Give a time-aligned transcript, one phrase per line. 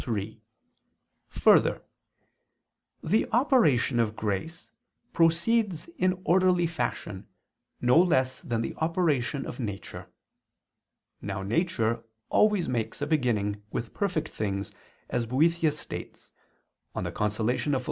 [0.01, 0.41] 3:
[1.29, 1.83] Further,
[3.03, 4.71] the operation of grace
[5.13, 7.27] proceeds in orderly fashion
[7.79, 10.07] no less than the operation of nature.
[11.21, 14.73] Now nature always makes a beginning with perfect things,
[15.07, 16.31] as Boethius states
[16.95, 17.51] (De Consol.
[17.53, 17.79] iii).